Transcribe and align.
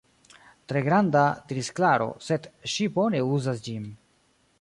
Tre 0.71 0.79
granda, 0.85 1.21
diris 1.51 1.69
Klaro, 1.79 2.07
sed 2.29 2.47
ŝi 2.77 2.87
bone 2.97 3.21
uzas 3.37 3.63
ĝin. 3.69 3.85